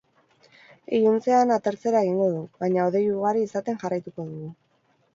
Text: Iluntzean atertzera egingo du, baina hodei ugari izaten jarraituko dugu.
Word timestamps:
Iluntzean 0.99 1.53
atertzera 1.57 2.03
egingo 2.07 2.31
du, 2.33 2.41
baina 2.65 2.89
hodei 2.89 3.05
ugari 3.21 3.49
izaten 3.51 3.81
jarraituko 3.85 4.31
dugu. 4.35 4.53